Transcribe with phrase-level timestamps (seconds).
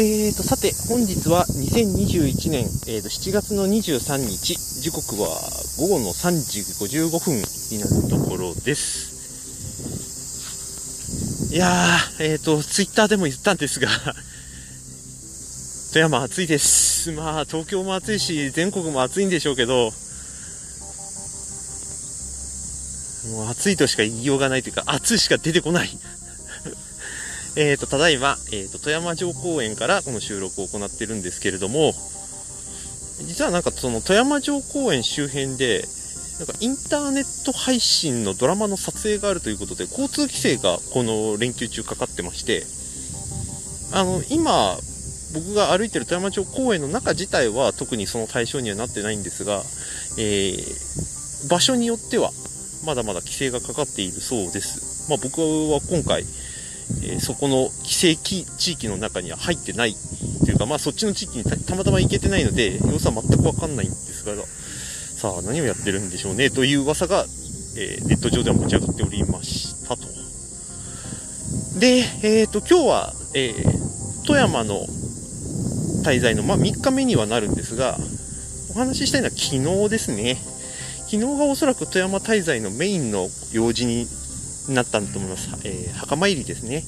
[0.00, 5.26] えーと、さて、本日は2021年、えーと、7月の23日、時刻は
[5.76, 9.18] 午後の3時55分になるところです。
[11.52, 13.88] いやー、えーと、ツイッターでも言ったんですが
[15.92, 17.10] 富山暑いです。
[17.10, 19.90] まあ、東京も暑いし、全国も暑いんでしょうけど、
[23.32, 25.88] もう暑いとしか言いようがないというか、暑いしか出てこない
[27.58, 31.92] えっ、ー、と、ただいま、えっ、ー、と、富山城公園からこの収録を行ってるんですけれども、
[33.26, 35.84] 実はなんかその富山城公園周辺で、
[36.38, 42.62] なんかインターネット配信のドラマの撮影があるということで、交通規制がこの連休中かかってまして、
[43.92, 44.78] あの、今、
[45.34, 49.64] 僕が歩いてる富山城公園の中自体は特にその対象にはなってないんですが、
[50.16, 52.30] えー、場所によっては
[52.86, 55.10] まだまだ規制がかかっているそうです。
[55.10, 56.24] まあ僕は今回、
[57.02, 59.94] え、そこの規制地域の中には入ってない
[60.44, 64.34] というか、まあそっちの地域にたまたま行けてないので、様子は全くわかんないんですが、
[65.18, 67.24] さあ何をやってるんでしょうねという噂が、
[67.76, 70.02] えー、ネット上では持ち上がっておりましたと。
[71.78, 74.86] で、えっ、ー、と、今日は、えー、富山の
[76.04, 77.98] 滞在の、まあ、3日目にはなるんですが、
[78.70, 80.36] お話ししたいのは昨日ですね。
[81.10, 84.06] 昨日がおそらく富山滞在のメインの用事に
[84.68, 85.48] なったんだと思います。
[85.64, 86.84] えー、墓参りですね。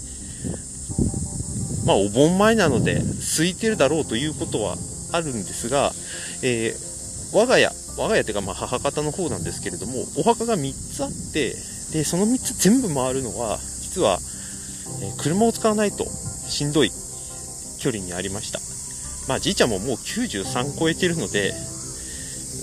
[1.87, 3.01] まあ、お盆前なので、
[3.37, 4.77] 空いてるだろうということは
[5.13, 5.93] あるんですが、
[6.43, 11.57] えー、我が家、我が家というか、まあ、母方の方なんですけれども、お墓が3つあって、
[11.93, 14.19] で、その3つ全部回るのは、実は、
[15.03, 16.91] え、車を使わないとしんどい
[17.81, 18.61] 距離にありました。
[19.29, 21.55] まあ、じいちゃんももう93超えてるので、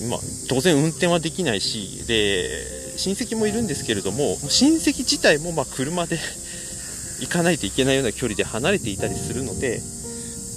[0.09, 6.19] まあ、当然運転はできないし、で、親戚もいるんですけれども、親戚自体もま車で
[7.21, 9.81] 行かないといけないような距離で離れていたりするので、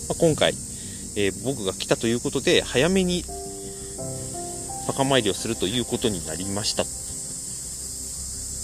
[0.09, 0.55] まあ、今回、
[1.17, 3.25] えー、僕が来たということで、早めに
[4.87, 6.85] 墓参りをするということになりました。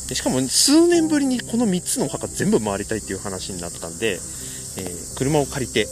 [0.09, 4.20] でしかも、数年ぶりにこの3つのお墓全部回りたいっていう話になったんで、
[4.76, 5.86] えー、車を借りて、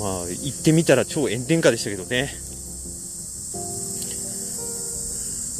[0.00, 2.41] まあ、行ってみたら超炎天下でしたけどね。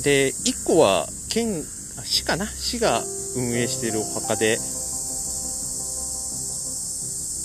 [0.03, 1.65] で、1個は県、
[2.05, 2.47] 市かな？
[2.47, 3.03] 市が
[3.37, 4.59] 運営しているお墓で、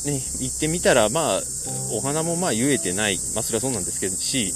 [0.06, 1.42] ね、行ってみたら、まあ、
[1.92, 3.20] お花もまあ言えてない。
[3.36, 4.54] まあそれはそうなんですけどし、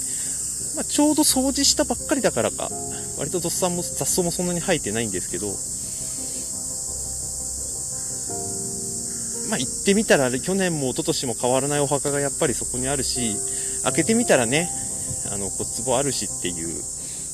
[0.76, 2.70] まあ、ちょうど掃除したばっかりだからか、
[3.18, 5.46] 割と雑草も雑草もそんなに生えてないんですけど、
[9.48, 13.36] まあ行ってみたら、去年も一昨年も変わらないお墓がやっぱりそこにあるし、
[13.84, 14.70] 開けてみたらね、
[15.30, 16.82] あの、骨壺あるしっていう、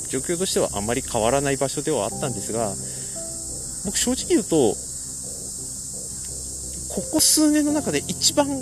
[0.09, 2.75] 状況としてはあまり変わらない場所ではあったんですが、
[3.85, 4.75] 僕正直言うと、
[6.95, 8.59] ここ数年の中で一番、なん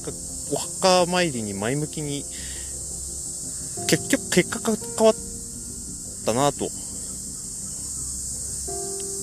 [0.00, 0.12] か、
[0.52, 2.24] お墓参りに前向きに、
[3.88, 5.16] 結局、結果が変わっ
[6.24, 6.70] たなと。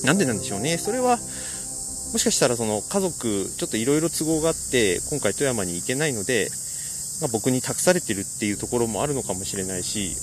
[0.04, 0.78] なんでなんでしょうね。
[0.78, 1.18] それは、
[2.12, 6.50] もしかしたらその家族、ちょっといろいろ都合があって、今回富山に行けないので、
[7.20, 10.16] ま、僕に託されてるっていうところもあるのかもしれないし、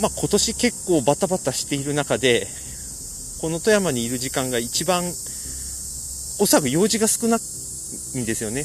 [0.00, 2.46] まあ、今年結構バタバタしている中で、
[3.40, 5.04] この富山にいる時間が一番、
[6.40, 8.64] おそらく用事が少ないんですよね。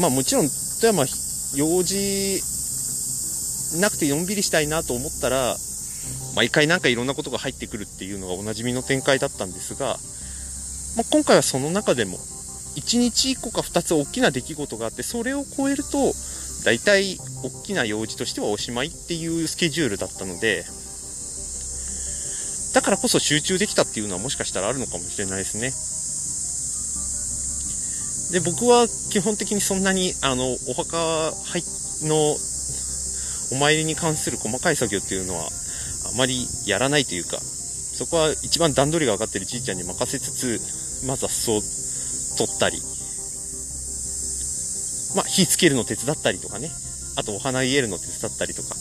[0.00, 1.06] まあもちろん富山
[1.54, 2.42] 用事
[3.80, 5.56] なくてのんびりしたいなと思ったら、
[6.36, 9.96] 毎回なんかいろんなことが入ってくるっていうのがおなじみの展開だったんですが、
[10.96, 12.18] まあ、今回はその中でも、
[12.76, 16.12] 1日1個か2つ大きな出来事があって、それを超えると、
[16.64, 20.64] 大体大きな用事としてはおしまいっていうスケジュールだったので、
[22.74, 25.72] だからこそ集中できたっていうのはもしかしたらあるのかもしれないですね。
[28.32, 31.32] で、僕は基本的にそんなに、あの、お墓
[32.02, 32.36] の
[33.52, 41.60] お参りに関する細かい作業っていうのはあまりやらないというか、そこは一番段取りが上がってるじいちゃんに任せつつ、まあ雑草
[42.36, 42.80] 取ったり、
[45.14, 46.70] まあ、火つけるの手伝ったりとかね、
[47.16, 48.74] あとお花入れるの手伝ったりとか、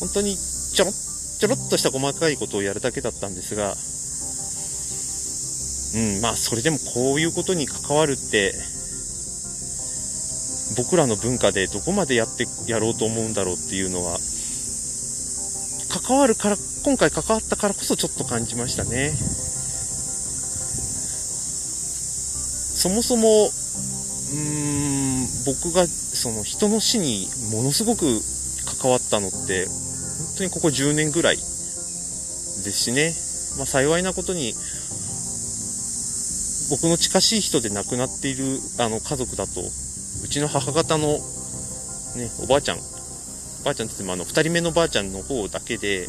[0.00, 3.76] 本当にちょろちょろっとした細かいことをやるだけだったんですが、
[5.94, 8.54] うん、まあ、それでもこういうことに関わるって、
[10.76, 14.18] 僕らの文化でどこまでやってやろうと思うんだろうっていうのは、
[15.88, 19.14] 関わるから、今回関わったからこそちょっと感じましたね。
[22.74, 24.87] そもそも、うーん、
[25.46, 28.20] 僕がその人の死にものすごく
[28.80, 29.74] 関わったのって、本
[30.38, 33.14] 当にここ10年ぐらいですしね。
[33.56, 34.54] まあ、幸いなことに
[36.70, 38.44] 僕の近しい人で亡くなっている
[38.78, 41.18] あの家族だとうちの母方の、ね、
[42.42, 46.06] おばあちゃんおばあちゃんって言ってもあの2人目のばあちゃんの方だけで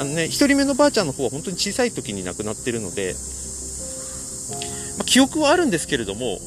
[0.00, 3.14] あのね1人目のばあちゃんの方は本当に小さい時に亡くなってるので、
[4.98, 6.38] まあ、記憶はあるんですけれども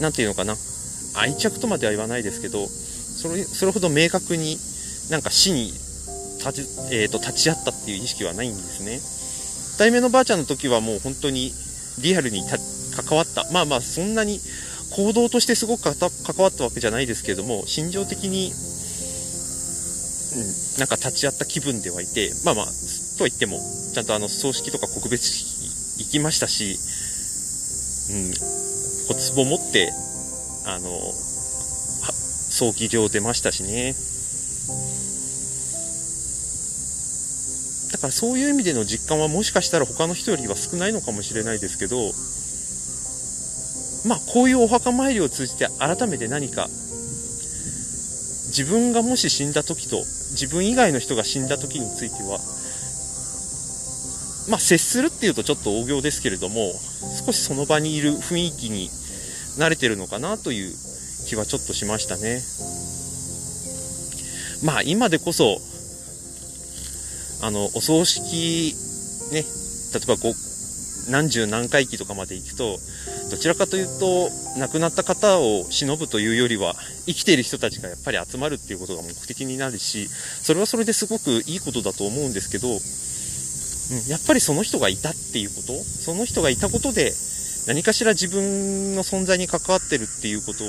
[0.00, 0.56] 何て言うのかな。
[1.16, 4.58] 愛着とまでは言わないですけどそれそれほど明確に
[5.10, 5.72] なんか死に
[6.44, 9.00] 立ち,、えーと、立ち会ったっていう意識はないんですね。
[9.78, 11.54] 2人目のばあちゃんの時はもう本当に
[12.00, 12.58] リアルに関
[13.16, 13.46] わった。
[13.52, 14.40] まあまあそんなに
[14.90, 15.94] 行動としてすごく関
[16.38, 18.54] わったわけじゃないですけれども心情的に、う
[20.76, 22.66] ん、なんか立ち会った気分ではいてまあまあ
[23.18, 23.60] とは言っても
[23.92, 26.78] ちゃんとあの葬式とか告別式行きましたし、
[28.12, 28.32] うん、
[29.08, 29.92] お壺持って
[30.66, 30.88] あの
[32.50, 33.94] 葬儀場出ましたしね。
[37.92, 41.96] だからそういう意味での実感はもしかしたら他の人よりは少ないのかもしれないですけど
[44.08, 46.66] まあこういうお墓参りを通じて改めて何か
[48.50, 49.98] 自分がもし死んだ時と
[50.34, 52.40] 自分以外の人が死んだ時については
[54.48, 56.72] まあ接するっていうとちょっと大行ですけれども
[57.24, 58.88] 少しその場にいる雰囲気に
[59.58, 60.72] 慣れてるのかなという
[61.26, 62.40] 気はちょっとしましたね。
[64.64, 65.58] まあ今でこそ
[67.42, 68.74] あのお葬式
[69.32, 69.42] ね
[69.94, 72.78] 例えばこう何十何回忌とかまで行くと
[73.30, 76.74] どちらかというと亡くなった方を忍ぶというよりは
[77.06, 82.68] 生きている人たちがやっぱり集まるっていうことが目的になるしそれはそれですごくいいことだと思うんですけど、
[83.90, 85.74] うん、やっぱりその人がいたっていうこと？
[85.84, 87.12] その人がいたことで
[87.66, 90.68] 何かしら自分の存在に関わってるっていうことを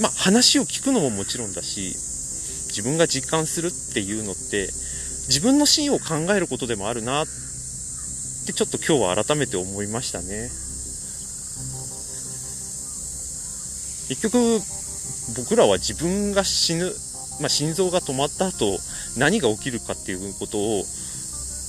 [0.00, 1.94] まあ話を聞くのももちろんだし
[2.68, 4.68] 自分が実感するっていうのって
[5.28, 7.26] 自分の真意を考えることでもあるなっ
[8.46, 10.50] てちょっと今日は改めて思いましたね。
[14.08, 14.60] 結局
[15.36, 16.92] 僕らは自分が死ぬ、
[17.40, 18.78] まあ、心臓が止まった後
[19.16, 20.84] 何が起きるかっていうことを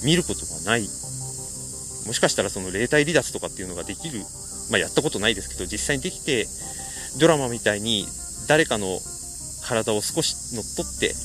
[0.04, 0.88] 見ることはない。
[2.08, 4.20] もしかしたらその霊体離脱とかっていうのができる、
[4.72, 6.48] まあ、やったことないですけど実際にできて
[7.20, 8.06] ドラマみたいに
[8.48, 9.00] 誰かの
[9.66, 11.16] 体を少し乗っ取って、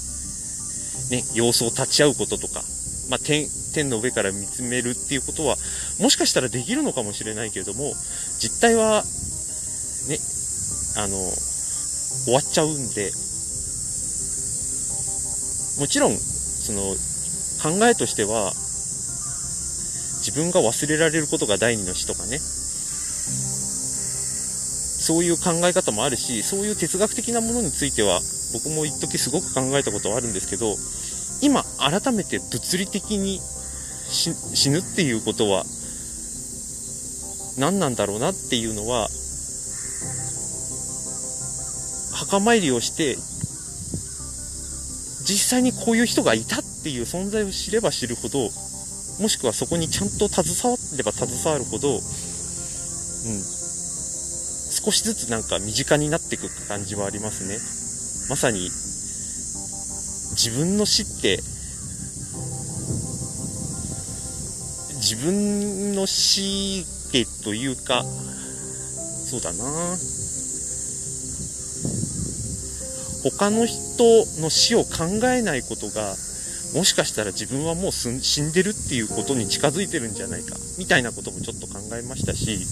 [1.11, 2.63] ね、様子を立ち会うこととか、
[3.11, 5.57] まあ、天天の上から見つめるっていうことは
[6.01, 7.93] もしかしたらできるのかもしれないけれども
[8.39, 9.03] 実態は
[10.09, 10.19] ね
[10.97, 11.17] あの
[12.25, 13.11] 終わっちゃうんで
[15.79, 16.95] もちろんその
[17.63, 18.53] 考えとしては
[20.19, 22.39] 自分が忘れられることが第二の死とかね。
[24.99, 28.21] そういう考え方もあるしそういう哲学的なものについては
[28.53, 30.75] 僕も一時すごく考えたことはあるんですけど
[31.41, 33.41] 今改めて物理的に
[34.11, 35.65] 死ぬっていうことは
[37.59, 39.09] 何なんだろうなっていうのは
[42.13, 43.17] 墓参りをして
[45.29, 48.49] 実際にこういう人がいたっていう存在を知れば知るほど
[49.21, 52.07] もしくはそこにちゃんと携われば携わるほど、うん、少
[54.91, 57.59] しずつなんか身近になっていく感じはありますね。
[58.31, 58.71] まさに
[60.39, 61.43] 自分の死って
[64.97, 69.97] 自分の死ってというかそうだな
[73.23, 74.05] 他の人
[74.41, 76.15] の死を考えないことが
[76.75, 82.67] もしかしたら自分はもう死んでるっていうことに近づいてるんじゃないかみたいなこともちょっと考えましたし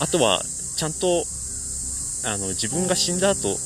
[0.00, 0.42] あとは
[0.76, 1.24] ちゃんと
[2.26, 3.56] あの自分が死んだ後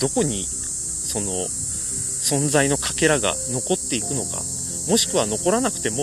[0.00, 4.42] どこにその存在のかけらが残っていくのか
[4.88, 5.96] もしくは残らなくても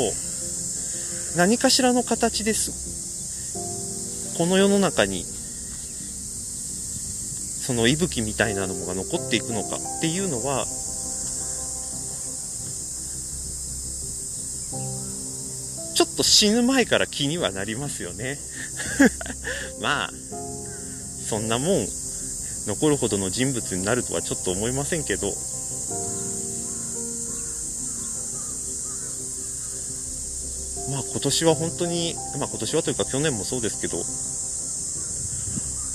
[1.37, 3.02] 何かしらの形です。
[4.37, 5.23] この世の中に
[7.63, 10.65] その息吹みたいなのが残っていくのかっていうのは
[15.95, 18.39] ちょっと死ぬ前から気にはなりますよね。
[19.79, 20.11] まあ
[21.29, 21.87] そんなもん
[22.65, 25.33] 残るほどの人物になるとはちょっと思いませんけど。
[31.13, 33.97] 今年は本当に、まあ今年はというか去年もそうですけど、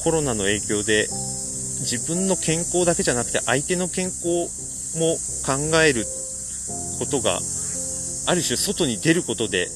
[0.05, 1.09] コロナの影響で
[1.81, 4.47] 自分の健康だけじゃなくて相手の健康
[4.99, 6.05] も考える
[6.99, 7.39] ことが
[8.27, 9.69] ある種外に出ることで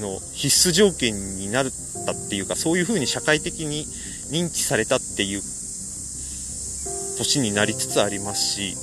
[0.00, 1.66] の必須条件になっ
[2.06, 3.84] たっていうかそういうふうに社会的に
[4.30, 5.42] 認知されたっていう
[7.18, 8.76] 年になりつつありますし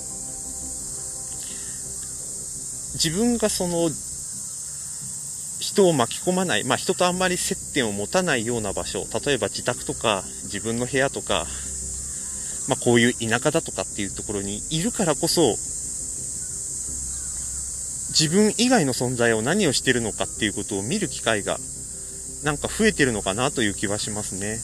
[2.96, 3.90] 自分がその
[5.76, 11.46] 人を巻き込まない、まあ、人とあんまり接点を持たないような場所例えば自宅とか自分の部屋とか、
[12.70, 15.58] まあ、こういう田舎だとかっていうところにいるからこそ
[18.18, 21.58] 自分以外の存在を何をしてるのかっていうことを見る機会が
[22.46, 24.60] なんか増えてるのかなという気はしますね。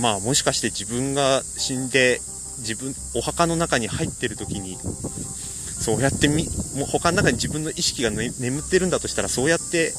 [0.00, 2.20] まあもしかして自分が死んで
[2.60, 4.78] 自分お墓の中に入ってる時に
[5.80, 6.44] そうやってみ
[6.76, 9.92] もう他の中に自分の意識が、ね、眠ってるんだとしたらそうやって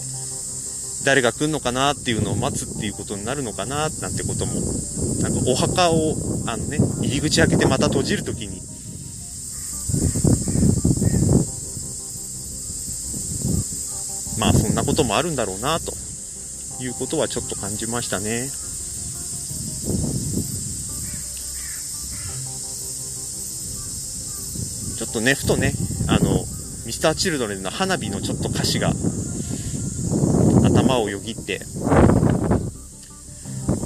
[1.06, 4.54] 誰が来るのかなっていうのを待つっていうことになるのかななんてことも
[5.22, 6.16] なんかお墓を
[6.46, 8.62] あのね入り口開けてまた閉じる時に
[14.40, 15.94] まあそんなこともあるんだろうなと
[16.82, 18.50] いうことはちょっと感じましたね。
[25.12, 25.74] っとね、ふとね、
[26.08, 26.46] あの、
[26.86, 28.94] ミスターチルドレンの花火のちょっと歌詞が
[30.64, 31.60] 頭をよぎって、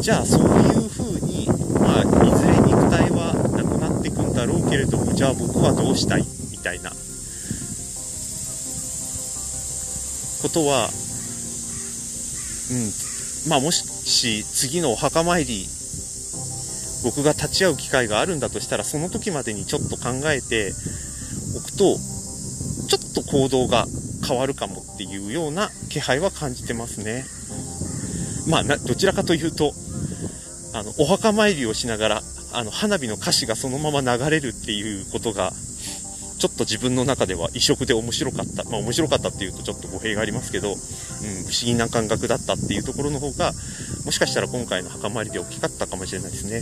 [0.01, 1.47] じゃあそういう風に、
[1.81, 6.91] まあ、いずれ肉体はなくなっていくんだろうけれども、じゃあ僕はどうしたいみたいな。
[10.43, 10.89] ことは、
[12.69, 15.65] うん、まあもし次のお墓参り
[17.03, 20.73] 僕が立ち会う機会があるんだとしたらその時までにちょっと考えて
[21.77, 21.97] と
[22.87, 23.85] ちょっと行動が
[24.27, 27.25] 変わるかもっていうような気配は感じてますね。
[28.47, 29.73] まあ、どちらかというと
[30.73, 32.21] あのお墓参りをしながら
[32.53, 35.51] あの花火の歌詞がそのまま流れるっていうことが
[36.37, 38.63] ちょっと自分の中では異色で面白かった。
[38.65, 43.53] まあ面白かったっていうとちょっと語弊がありますけど、うん、不思議な感覚だったっていうところの方が、
[44.05, 46.61] もしかしたら今回の墓参りで大きかったかもしれないですね。